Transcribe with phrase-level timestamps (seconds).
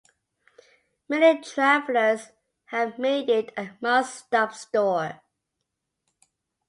[1.07, 2.29] Many travelers
[2.71, 5.21] have made it a must-stop store.